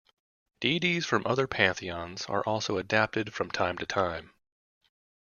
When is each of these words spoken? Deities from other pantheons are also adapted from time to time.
Deities 0.59 1.05
from 1.05 1.21
other 1.27 1.45
pantheons 1.45 2.25
are 2.25 2.41
also 2.43 2.79
adapted 2.79 3.35
from 3.35 3.51
time 3.51 3.77
to 3.77 3.85
time. 3.85 4.33